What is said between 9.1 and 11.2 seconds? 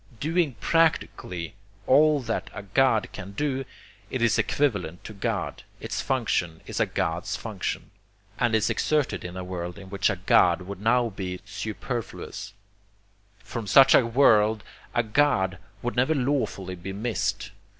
in a world in which a God would now